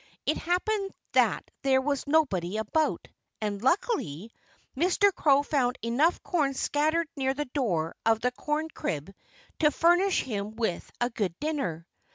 It 0.25 0.35
happened 0.37 0.95
that 1.11 1.43
there 1.61 1.79
was 1.79 2.07
nobody 2.07 2.57
about. 2.57 3.07
And, 3.39 3.61
luckily, 3.61 4.31
Mr. 4.75 5.13
Crow 5.13 5.43
found 5.43 5.77
enough 5.83 6.23
corn 6.23 6.55
scattered 6.55 7.07
near 7.15 7.35
the 7.35 7.45
door 7.45 7.93
of 8.03 8.19
the 8.19 8.31
corn 8.31 8.69
crib 8.73 9.13
to 9.59 9.69
furnish 9.69 10.23
him 10.23 10.55
with 10.55 10.89
a 10.99 11.11
good 11.11 11.39
dinner. 11.39 11.85